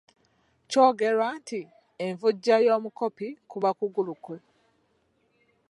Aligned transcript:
Kyogerwa 0.69 1.27
nti 1.39 1.59
envujja 2.05 2.55
y’omukopi 2.65 3.27
kuba 3.51 3.69
kugulu 3.77 4.13
kwe. 4.23 4.37